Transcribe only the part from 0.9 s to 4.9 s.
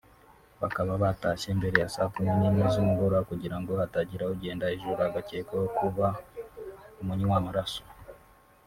batashye mbere ya saa kumi n’imwe z’umugoroba kugira ngo hatagira ugenda